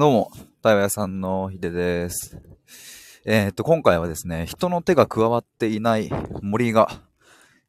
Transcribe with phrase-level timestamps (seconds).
[0.00, 0.30] どうも、
[0.62, 2.40] 対話屋さんのひでです。
[3.26, 7.02] えー、っと、今回はですね、人の手が加わっていない森が、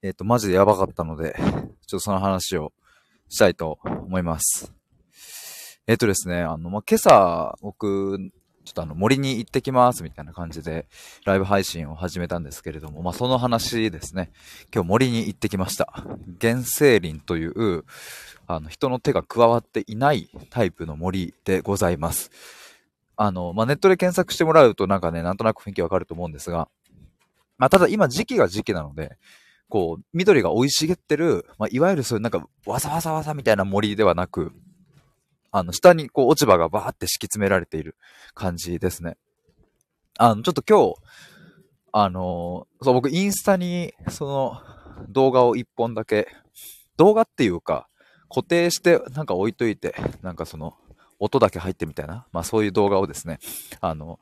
[0.02, 2.71] えー、っと、マジでやばかったので、ちょっとその話を
[3.28, 4.73] したいと思います。
[5.88, 8.17] えー、っとですね、あの、まあ、今朝、僕、
[8.63, 10.87] ちょっとあの、森に行ってきますみたいな感じで、
[11.25, 14.31] ライブ配信を始めたんですけれども、まあ、その話ですね。
[14.73, 16.05] 今日森に行ってきました。
[16.39, 17.84] 原生林という、
[18.47, 22.31] あの、人の手が加わっていないタイプの森でございます。
[23.16, 26.69] あの、まあ、ネットで検索してもらうとなんかね、なんとなく雰囲気わかると思うんですが、
[27.57, 29.17] まあ、ただ今時期が時期なので、
[29.69, 34.52] こう、緑が生い茂ってる、まあ、いわゆるそういうなんか、わさわさわさみたいな森ではなく、
[35.51, 37.95] あの、下にこう落ち葉がバーって敷き詰められている
[38.33, 39.17] 感じですね。
[40.17, 40.95] あの、ちょっと今日、
[41.93, 44.61] あのそう、僕インスタに、その、
[45.09, 46.27] 動画を一本だけ、
[46.95, 47.87] 動画っていうか、
[48.29, 50.75] 固定してなんか置いといて、なんかその、
[51.19, 53.39] 音だけ入ってみたいな、まあそういう動画をですね、
[53.80, 54.19] あの、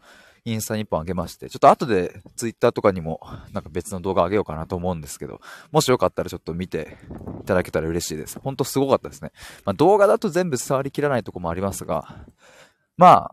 [0.50, 3.22] インスタに一本あげまして、ちょっと後でツイッターとかにも
[3.54, 6.98] なんか別の動画あげようかなと思うんですけど、もしよかったらちょっと見て
[7.42, 8.40] いただけたら嬉しいです。
[8.40, 9.32] ほんとすごかったですね。
[9.66, 12.26] まあ動画だと全部伝わりきらないとこもありますが、
[12.98, 13.32] ま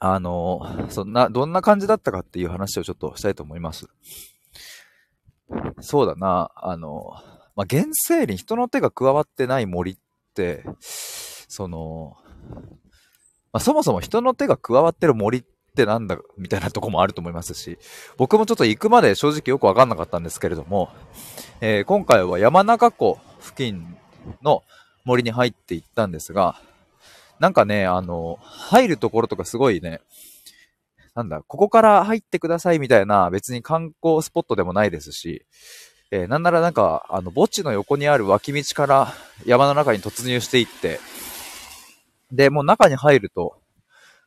[0.00, 3.88] あ、あの、そんな、どんな感じだったかっていう話をちょっとしたいと思います。
[5.80, 7.14] そうだな、あの、
[7.56, 9.96] まあ、原生林、人の手が加わってない森っ
[10.34, 12.16] て、その、
[13.52, 15.44] まあ、そもそも人の手が加わってる森っ
[15.74, 17.78] ってなんだ、みたいなとこもあると思いますし、
[18.16, 20.88] 僕もちょっと行くまで正直よくわかんなかったんですけれども、
[21.60, 23.96] えー、今回は山中湖付近
[24.42, 24.62] の
[25.04, 26.60] 森に入っていったんですが、
[27.40, 30.00] なんかね、あの、入るところとかすごいね、
[31.16, 35.44] なんだ、ここから入ってくださいみたいな別に観光スポットでもないですし、
[36.12, 39.12] えー、なんならなんか、あの、墓地の横にある脇道から
[39.44, 41.00] 山の中に突入していって、
[42.30, 43.56] で、もう中に入ると、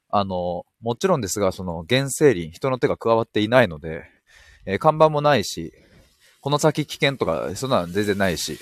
[0.10, 4.04] あの、もちろんですが、その原生林、人の手が加わっていないので、
[4.66, 5.74] えー、看板もないし、
[6.42, 8.60] この先危険とか、そんなの全然ないし、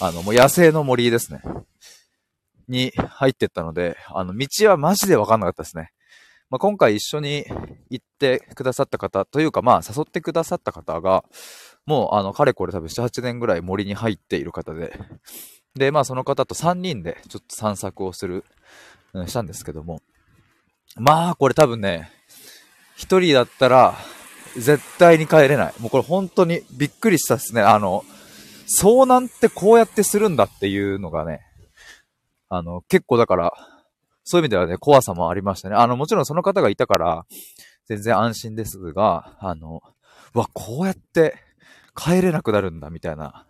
[0.00, 1.42] あの、もう野生の森ですね。
[2.68, 5.90] に入ってったので、あの、道はマジでわかんなかったですね。
[6.50, 7.44] まあ、今回一緒に
[7.90, 11.24] 行ってくださった方というか、まあ、誘ってくださった方が、
[11.86, 14.98] もう、あの、かれこれ多分7、8年ぐらい森に入っている方で、
[15.74, 18.44] で、まあその方と3人でちょっと散策をする、
[19.14, 20.02] うん、したんですけども、
[20.98, 22.10] まあこれ多分ね、
[22.98, 23.96] 1人だったら
[24.56, 25.74] 絶対に帰れない。
[25.78, 27.62] もうこれ本当にびっくりしたですね。
[27.62, 28.04] あの、
[28.82, 31.40] 遭難ってこうやってするんだっていうのがね、
[32.48, 33.52] あの、結構だから、
[34.24, 35.76] そういう意味ではね、怖さもありましたね。
[35.76, 37.26] あの、もちろんその方がいたから、
[37.86, 39.80] 全然安心ですが、あの、
[40.34, 41.36] わ、こうやって
[41.94, 43.46] 帰れなくなるんだ、みたいな。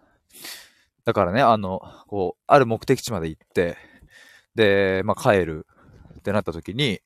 [1.04, 3.76] だからね、あの、こう、ある目的地まで行って、
[4.54, 5.66] で、まあ、帰る
[6.28, 7.00] ってなった時に、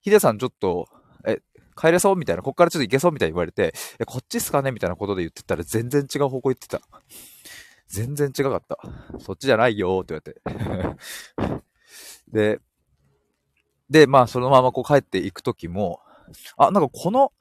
[0.00, 0.88] ヒデさんちょっと、
[1.24, 1.38] え、
[1.76, 4.72] 帰れそうみたいな、こっからちょっと行けそうみたいに言われて、え、こっちっすかね？
[4.72, 6.80] みたいなことで言ってたら全然違う方向行ってた。
[7.86, 8.78] 全然違かった。
[9.20, 10.34] そっちじゃないよって言
[10.82, 11.60] われて。
[12.32, 12.60] で、
[13.88, 16.00] で、まあ、そのままこう帰っていくときも、
[16.56, 17.32] あ、なんかこの、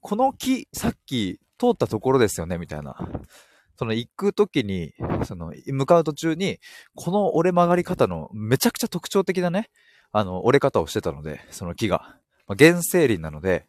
[0.00, 2.96] この木、さっき通ったところですよね、みたいな。
[3.78, 4.92] その行くときに、
[5.24, 6.58] その向かう途中に、
[6.94, 9.70] この折れ曲がり方のめちゃくちゃ特徴的なね、
[10.12, 12.16] あの、折れ方をしてたので、その木が。
[12.46, 13.66] まあ、原生林なので、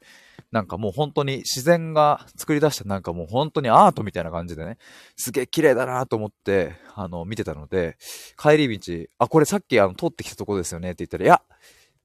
[0.51, 4.77] なんかもう本当に自然が作り出したなんかもう本当にアートみたいな感じでね、
[5.15, 7.97] すげえ綺麗だなと思って、あの、見てたので、
[8.37, 11.41] 帰り道、あ、これさっきあの、通ってきたとこですよねって言ったら、いや、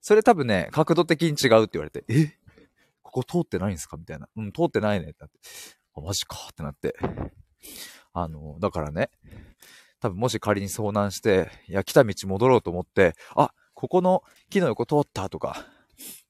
[0.01, 2.33] それ多分ね、角度的に違うって言われて、え？
[3.03, 3.97] ここ通ってないんですか？
[3.97, 4.29] みたいな。
[4.37, 5.39] うん、通ってないねってなって。
[5.97, 6.95] あ、マジかってなって。
[8.13, 9.11] あの、だからね、
[10.01, 15.65] 多分もし仮に遭難して、いや、来た道戻ろうと思って、あ、ここの木の横通ったとか、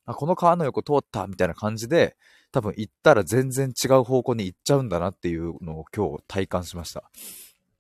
[0.05, 2.15] あ、この川の横通ったみたいな感じで、
[2.53, 7.11] 多分行ったら全然違う方向に行っちゃうんだなっていうのを今日体感しました。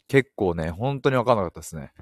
[0.08, 1.92] 結構ね、本当にわかんなかったですね。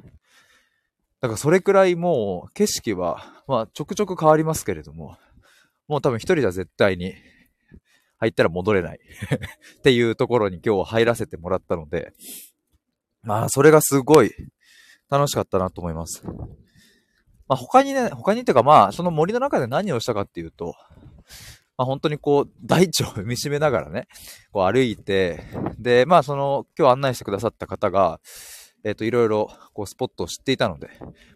[1.20, 5.18] だからそれくらいもう景色は、まあちょくちょく変わりますけれども、
[5.88, 7.14] もう多分一人じゃ絶対に
[8.18, 9.00] 入ったら戻れない
[9.78, 12.12] っていうところに今日入らせてもらったので、
[13.24, 14.32] まあ、それがすごい
[15.10, 16.22] 楽しかったなと思います。
[17.48, 20.74] まあ、他にね、他にっていうかまあ、その森の中で何をしたかっていうと、
[21.76, 24.08] まあ、本当にこう、大地を踏みしめながらね、
[24.50, 25.44] こう歩いて、
[25.78, 28.20] で、まあ、その、今日案内してくださった方が、
[28.82, 30.88] えっ、ー、と、いろいろ、こう、スポットを知っていたので、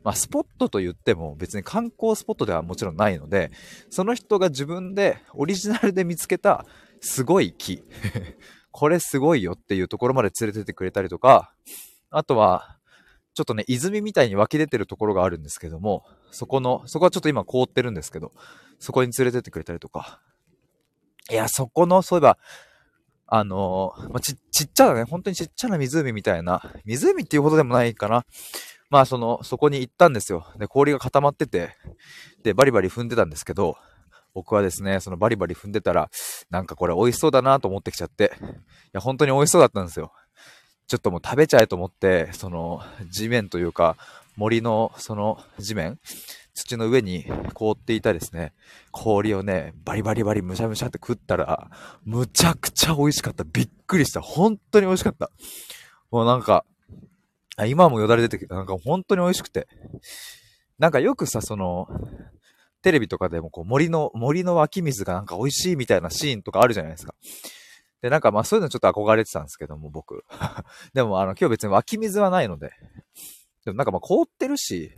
[0.03, 3.51] まあ、スポットと言っても別に観光スポットではもちろんないので、
[3.91, 6.65] その人が自分で、オリジナルで見つけた、
[7.01, 7.83] すごい木。
[8.73, 11.53] これすごいよっていうところまで連れてってくれたりとか、
[12.09, 12.79] あとは、
[13.35, 18.33] ちょっとね、泉みたいに湧き出てるところがあるんですけども、そこの、そこはちょっと今凍ってるんですけど、
[18.79, 20.21] そこに連れてってくれたりとか。
[21.31, 22.39] いや、そこの、そういえば、
[23.27, 28.25] あのー、まあ、ち、ちっちゃなね、本当にちっちゃな湖みたいな、湖っていうことでもないかな。
[28.91, 30.47] まあ、その、そこに行ったんですよ。
[30.59, 31.77] で、氷が固まってて、
[32.43, 33.77] で、バリバリ踏んでたんですけど、
[34.35, 36.11] 僕はですね、そのバリバリ踏んでたら、
[36.51, 38.47] なんかこれ美味しそうだなと思ってきちゃって、い
[38.93, 40.13] や、本当に美味しそうだったんですよ。
[40.91, 43.97] ちょっともう食べちゃえと思って、その、地面というか、
[44.37, 46.01] 森の、その、地面
[46.53, 48.55] 土の上に凍っていたですね、
[48.91, 51.71] 氷をね、バリバリバリむしゃむしゃって食ったら、
[52.05, 53.45] むちゃくちゃ美味しかった。
[53.45, 54.21] びっくりした。
[54.21, 55.31] 本当に美味しかった。
[56.11, 56.65] もうなんか、
[57.69, 58.57] 今もよだれ出てきた。
[58.57, 59.69] なんか本当に美味しくて。
[60.81, 61.87] なんかよくさ、その、
[62.83, 67.15] テレビとかでもこう森の、森の湧き水がなんか美味しいみたいなシーンとかあるじゃないですか。
[68.03, 70.25] で、なんかまあそういうのちょっと憧れてたんですけども、僕。
[70.95, 72.73] でもあの今日別に湧き水はないので。
[73.65, 74.93] でもなんかまあ凍ってるし、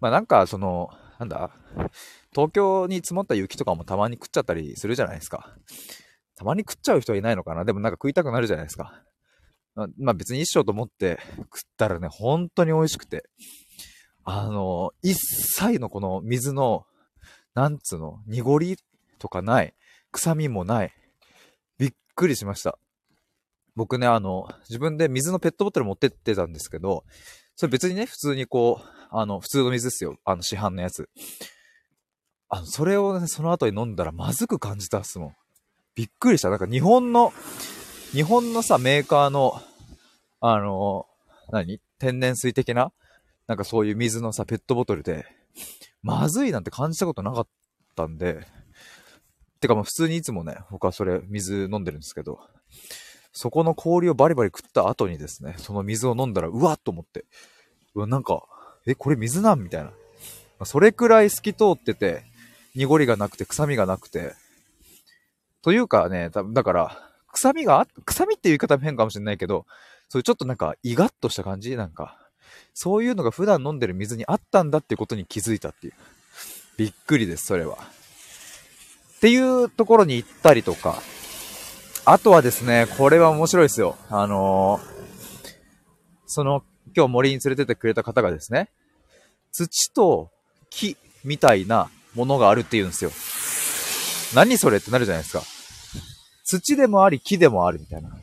[0.00, 1.50] まあなんかその、なんだ、
[2.32, 5.54] 東京に積もった雪とかもたまに食っちゃったりするじゃないですか。
[6.36, 7.66] たまに食っちゃう人はいないのかな？
[7.66, 9.02] でもなんか食いたくなるじゃないですか。
[9.98, 13.28] まあ別に一生と思って食ったらね、本当に美味しくて。
[14.24, 16.86] あの、一切のこの水の、
[17.54, 18.76] なんつうの、濁り
[19.18, 19.74] とかない。
[20.12, 20.92] 臭みもない。
[22.20, 22.78] くりしました。
[23.74, 27.04] 僕ね、あの、自分で水のペットボトル持ってってたんですけど、
[27.56, 30.18] それ別にね、普通にこう、あの、普通の水ですよ。
[30.24, 31.08] あの、市販のやつ。
[32.50, 35.36] あの、それをね、その後に飲んだらまずく感じたっすもん。
[35.94, 36.50] びっくりした。
[36.50, 37.32] なんか日本の、
[38.12, 39.60] 日本のさ、メーカーの、
[40.40, 41.06] あの、
[41.50, 41.80] 何？
[41.98, 42.92] 天然水的な？
[43.46, 45.24] なんかそういう水のさ、ペットボトルで、
[46.02, 47.48] まずいなんて感じたことなかっ
[47.96, 48.46] たんで、
[49.60, 52.40] てかもう普通にいつもね、僕はそれ水飲んでるんですけど、
[53.32, 57.24] そこの氷をバリバリ食った後にですね、その水を飲んだら、うわっと思って、
[57.94, 58.42] うわ、なんか、
[58.86, 59.92] え、これ水なんみたいな。
[60.64, 62.24] それくらい透き通ってて、
[62.74, 64.34] 濁りがなくて、臭みがなくて。
[65.62, 69.66] というかね、だから、臭みが、臭みっていう言い方変かもしれないけど、
[70.08, 71.76] そういうちょっとなんか、イガッとした感じ？
[71.76, 72.18] なんか、
[72.74, 75.92] そういうのが普段飲んでる水にあったんだってことに気づいたっていう。
[76.76, 77.78] びっくりです、それは。
[79.20, 81.02] っていうところに行ったりとか、
[82.06, 83.98] あとはですね、これは面白いですよ。
[84.08, 84.80] あのー、
[86.24, 86.62] その、
[86.96, 88.70] 今日森に連れてってくれた方がですね、
[89.52, 90.30] 土と
[90.70, 93.10] 木みたいなものがあるって言うんですよ。
[94.34, 95.42] 何それってなるじゃないですか。
[96.44, 98.16] 土でもあり木でもあるみたいな。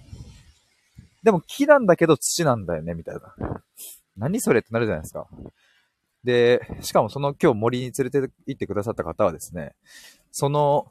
[1.21, 3.61] でも木なんだけど土なんだよね、みたいな。
[4.17, 5.27] 何それってなるじゃないですか。
[6.23, 9.75] で、しかもその今日森に連れて行ってくださった方はですね、
[10.39, 10.85] その、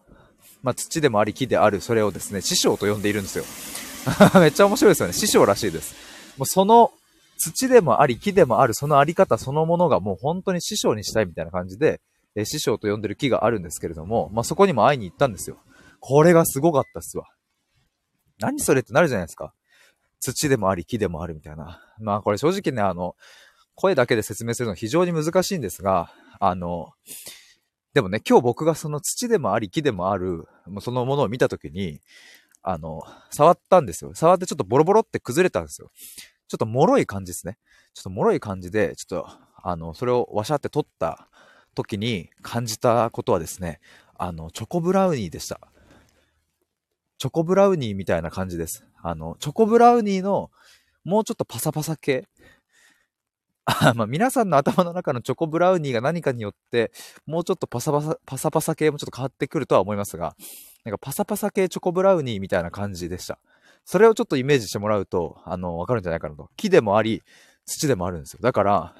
[0.65, 3.45] まあ、土でもあり木であるそれをですね、師匠と呼んでいるんですよ。
[4.41, 5.13] めっちゃ面白いですよね。
[5.13, 5.95] 師匠らしいです。
[6.37, 6.91] もうその
[7.39, 12.01] 土でもあり木でもあるそのあり方そのものがもう本当に師匠にしたいみたいな感じで、
[12.35, 15.59] え師匠と呼んでる木があるんですけれども、まあ、そこにも会いに行ったんですよ。
[16.01, 17.27] これがすごかったっすわ。
[18.41, 19.55] 何それってなるじゃないですか。
[20.19, 21.81] 土でもあり木でもあるみたいな。
[22.01, 23.15] まあこれ正直ね、あの、
[23.77, 26.11] 声だけで説明するの非常に難しいんですが、
[26.41, 26.91] あの、
[27.97, 32.03] でもね、今日僕がその土でもあり木でもある、もうそのものを見たときに、
[32.63, 33.01] あの、
[33.31, 34.15] 触ったんですよ。
[34.15, 35.91] 触ってちょっとボロボロって崩れたんですよ。
[36.47, 37.57] ちょっと脆い感じですね。
[37.95, 39.31] ちょっと脆い感じで、ちょっと、
[39.63, 41.31] あの、それをワシャって取った
[41.75, 43.81] 時に感じたことはですね、
[44.19, 45.59] あの、チョコブラウニーでした。
[47.17, 48.85] チョコブラウニーみたいな感じです。
[49.03, 50.51] あの、チョコブラウニーの
[51.03, 52.29] もうちょっとパサパサ系。
[53.97, 56.93] まあ、皆さんの頭の中のチョコブラウニーが何かによって、
[57.27, 60.37] もうちょっとパサパサ、パサパサ系もちょっと変わってくるとは思いますが、
[60.85, 63.39] なんかパサパサ系チョコブラウニーみたいな感じでした。
[63.85, 66.49] それをちょっとイメージしてもらうと、あの、わかるんじゃないかなと。
[66.57, 67.23] 木でもあり、
[67.65, 68.39] 土でもあるんですよ。
[68.41, 68.95] だから、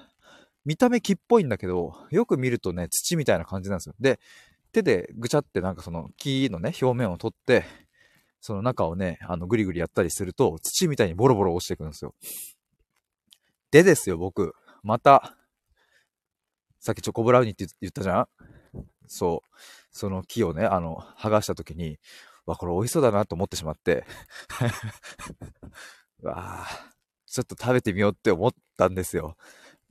[0.65, 3.95] 見た目木っぽいんだけど、よく見るとね、土みたいな感じなんですよ。
[4.01, 4.19] で、
[4.73, 7.65] 手でぐちゃってなんかその木のね、表面を取って、
[8.41, 12.15] その中をね、あの、ぐりぐりやったりすると、土みたいにボロボロ落ちていくんですよ。
[13.77, 14.55] でですよ、僕。
[14.83, 15.37] また、
[16.81, 18.29] さっきチョコブラウニーって言ったじゃん？
[19.07, 19.57] そう。
[19.91, 21.99] その木をね、あの、剥がした時に、
[22.47, 24.07] わ、これ美味しそうだなと思ってしまって、
[26.23, 26.67] わあ、
[27.27, 29.37] ちょっと食べてみようって思ったんですよ。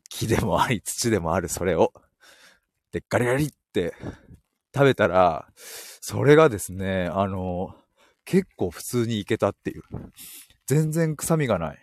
[0.10, 1.94] 木でもあり、土でもある、それを。
[2.92, 3.94] で、ガリガリって
[4.74, 7.76] 食べたら、それがですね、あの、
[8.24, 9.84] 結構普通にいけたっていう。
[10.66, 11.80] 全然臭みがない。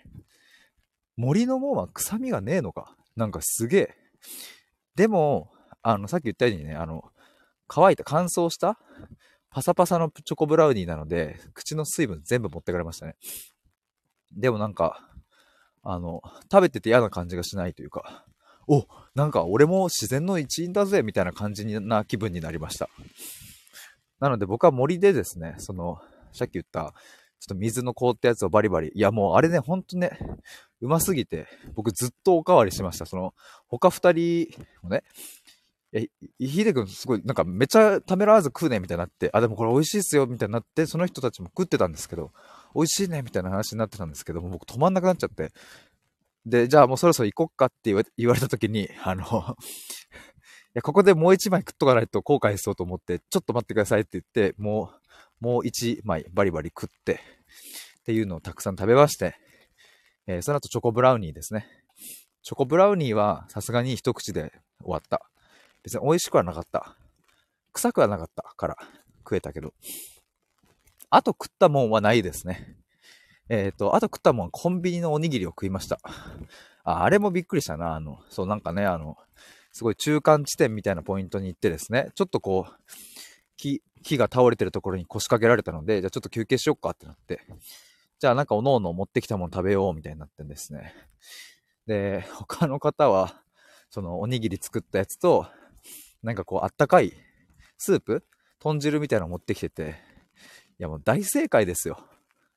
[1.16, 2.96] 森の門は臭みがねえのか。
[3.16, 3.94] なんかすげえ。
[4.94, 5.52] でも、
[5.82, 7.04] あの、さっき言ったようにね、あの、
[7.68, 8.78] 乾いた、乾燥した
[9.50, 13.16] パサパサのチョコブラウニーなので、口の水分全部持ってかれましたね。
[14.32, 15.08] でもなんか、
[15.82, 18.24] あの、食べてて嫌な感じがしないというか、
[18.68, 22.88] おなんか俺も自然の一員だぜ、みたいな感じな気分になりました。
[24.20, 26.00] なので僕は森でですね、その、
[26.32, 26.94] さっき言った、
[27.42, 28.92] ちょっと水の凍ったやつをバリバリ。
[28.94, 30.16] いやもうあれね、ほんとね、
[30.80, 33.04] うますぎて、僕ずっとおかわりしました。
[33.04, 33.34] その、
[33.66, 34.46] 他二人
[34.80, 35.02] もね、
[35.92, 36.06] え、
[36.38, 42.30] ひでくんすごい、なんかめちゃためらわず食うね、みたいになって、あ、でもこれ美味しいっすよ、みたいになって、その人たちも食ってたんですけど、
[42.76, 45.50] 美味しいね、みたいな話になってたんですけども、僕止まんなくなっちゃって、
[46.46, 49.56] で、じゃあもうそろそろ行こっかって言われた時に、あの
[50.74, 54.90] や、ここでもう一枚食っとかないと後悔しそうと思って、ちょっと待ってくださいって言って、も
[55.40, 57.18] う、もう一枚バリバリ食って、っ
[58.04, 59.36] ていうのをたくさん食べまして、
[60.26, 61.66] えー、その後チョコブラウニーですね。
[62.42, 65.22] チョコブラウニーはさすがに一口で終わった。
[65.82, 66.96] 別に美味しくはなかった。
[67.72, 68.76] 臭くはなかったから
[69.18, 69.74] 食えたけど。
[71.10, 72.76] あと食ったもんはないですね。
[73.48, 75.98] えっ、ー、と、あと食ったもんはコンビニのおにぎりを食いました。
[76.84, 77.94] あ、あれもびっくりしたな。
[77.94, 79.16] あの、そうなんかね、あの、
[79.72, 82.72] すごい中間地点みたいなポイントに行ってですね、ちょっとこう、
[83.56, 87.40] 木、木が倒れてるところに腰掛けられたので、じゃあちょっと休憩しよっかってなって、
[88.18, 90.94] じゃあなんかおのおの持ってきたもの食べようみたいになってんですね。
[91.86, 93.42] で、他の方は、
[93.90, 95.46] そのおにぎり作ったやつと、
[96.22, 97.12] なんかこうあったかい
[97.78, 98.24] スープ
[98.60, 99.96] 豚汁みたいなの持ってきてて、
[100.78, 101.98] いやもう大正解ですよ。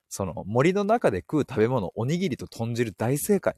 [0.07, 3.55] その森の中で食う食べ物、おにぎりと豚汁大正解。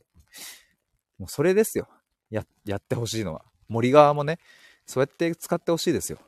[1.20, 1.88] もうそれですよ。
[2.30, 3.44] や、やってほしいのは。
[3.68, 4.40] 森側もね、
[4.86, 6.20] そうやって使ってほしいですよ。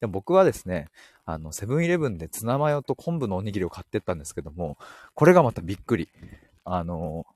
[0.00, 0.88] でも僕はですね、
[1.24, 4.78] あの、セブンイレブンでツナマヨと昆布のおにぎりを買ってったんですけども、
[5.14, 6.08] これがまたびっくり。
[6.64, 7.26] あの、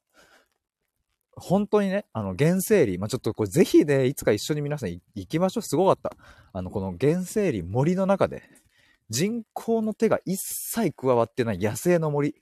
[1.36, 5.62] 本当にね、あの、原生林、まあ、ちょっとこれぜひね、いつか一緒に皆さん行きましょう。
[5.62, 6.16] すごかった。
[6.52, 8.42] あの、この原生林、森の中で、
[9.10, 12.34] 人工の手が一切加わってない野生の森。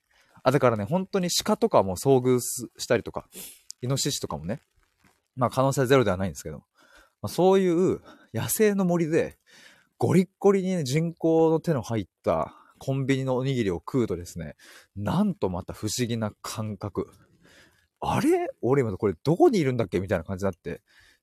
[0.43, 3.27] あ、だからね、本当に鹿とかも遭遇したりとか、
[3.81, 4.61] イノシシとかもね、
[5.37, 6.65] まあ可能性ゼロではないんですけど、ま
[7.23, 8.01] あ、そういう
[8.35, 9.39] 野生の森で、
[9.99, 14.57] ゴリッゴリに、ね、人工の手の入ったコンビニのおにぎりを食うとですね、
[14.97, 17.09] なんとまた不思議な感覚。
[18.01, 18.49] あれ？
[18.61, 20.01] 俺今これどこにいるんだっけ？
[20.01, 20.83] みたいな感じになって、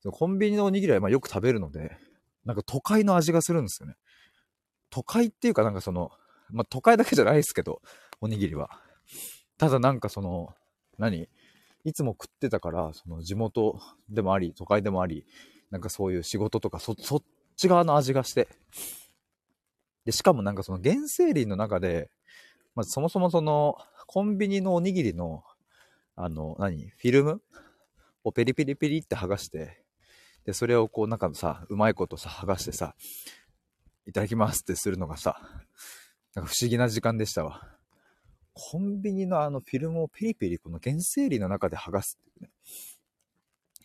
[0.10, 1.98] コンビニのおにぎりはまよく食べるので、
[2.46, 3.96] なんか都会の味がするんですよね。
[4.90, 6.12] 都会っていうかなんかその、
[6.50, 7.82] まあ、都会だけじゃないですけど、
[8.22, 8.70] おにぎりは。
[9.58, 10.54] ただなんかその、
[10.98, 11.28] 何？
[11.86, 15.26] いつも食ってたから、その地元でもあり、都会でもあり、
[15.72, 17.24] なんかそういう仕事とかそ、そっ
[17.56, 18.48] ち側の味がして。
[20.06, 22.10] で、しかもなんかその原生林の中で、
[22.76, 25.44] まずそもそもその、コンビニのおにぎりの、
[26.16, 27.42] あの、何フィルム？
[28.24, 29.84] をペリペリペリって剥がして、
[30.46, 32.96] で、それをこうなんかさ、うまいことさ、剥がしてさ、
[34.06, 35.40] いただきますってするのがさ、
[36.36, 37.79] なんか不思議な時間でしたわ。
[38.62, 42.50] コンビニのあのフィルムをペリペリこの原生林の中で剥がすっていうね。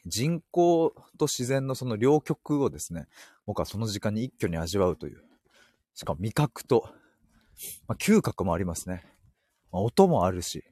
[0.05, 3.07] 人工と自然のその両極をですね、
[3.47, 5.23] 僕はその時間に一挙に味わうという。
[5.95, 6.89] しかも味覚と、
[7.87, 9.05] まあ、嗅覚もありますね。
[9.71, 10.65] まあ、音もあるし、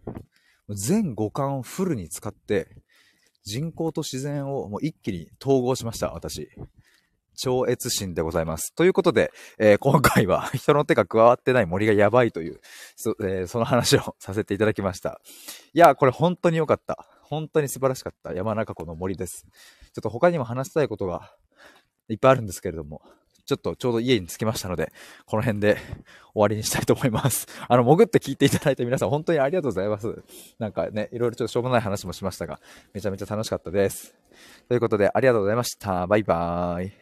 [0.68, 2.82] 全五感をフルに使って、
[3.44, 6.50] 人工と自然をもう一気に統合しました、私。
[7.36, 8.74] 超越心でございます。
[8.74, 12.60] ということで、えー、今回は 人の手が加わってない森がやばいという、
[12.96, 15.20] そ,、えー、その話をさせていただきました。
[15.72, 17.06] いや、これ本当に良かった。
[17.22, 19.46] 本当に素晴らしかった山中湖の森です。
[19.92, 21.34] ちょっと他にも話したいことが
[22.08, 23.02] いっぱいあるんですけれども、
[23.44, 24.92] ちょっとちょうど家に着きましたので、
[25.26, 25.76] この辺で
[26.32, 27.46] 終わりにしたいと思います。
[27.68, 30.22] あの、潜って聞いていただいた皆さん本当にありがとうございます。
[30.58, 32.60] なんかね、いろいろちょっとしょうもない話もしましたが、
[32.94, 34.14] めちゃめちゃ楽しかったです。
[34.68, 36.06] ということで、ありがとうございました。
[36.06, 37.01] バイバーイ。